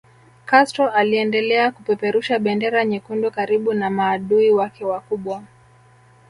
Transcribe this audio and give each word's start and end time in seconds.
Castro 0.45 0.89
aliendelea 0.91 1.71
kupeperusha 1.71 2.39
bendera 2.39 2.85
nyekundu 2.85 3.31
karibu 3.31 3.73
na 3.73 3.89
maadui 3.89 4.51
wake 4.51 4.85
wakubwa 4.85 5.43